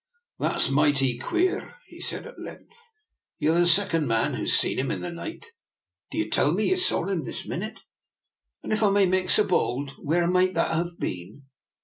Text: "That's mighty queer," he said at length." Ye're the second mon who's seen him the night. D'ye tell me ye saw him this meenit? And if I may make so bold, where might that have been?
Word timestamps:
"That's 0.39 0.67
mighty 0.71 1.19
queer," 1.19 1.75
he 1.85 2.01
said 2.01 2.25
at 2.25 2.39
length." 2.39 2.75
Ye're 3.37 3.53
the 3.59 3.67
second 3.67 4.07
mon 4.07 4.33
who's 4.33 4.57
seen 4.57 4.79
him 4.79 4.87
the 4.87 5.11
night. 5.11 5.51
D'ye 6.09 6.27
tell 6.27 6.53
me 6.53 6.69
ye 6.71 6.75
saw 6.75 7.05
him 7.05 7.23
this 7.23 7.47
meenit? 7.47 7.77
And 8.63 8.73
if 8.73 8.81
I 8.81 8.89
may 8.89 9.05
make 9.05 9.29
so 9.29 9.43
bold, 9.43 9.91
where 10.01 10.25
might 10.25 10.55
that 10.55 10.71
have 10.71 10.97
been? 10.97 11.43